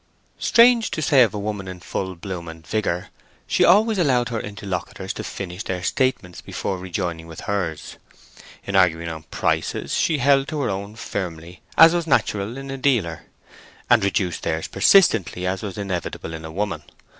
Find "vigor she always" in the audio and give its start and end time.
2.65-3.99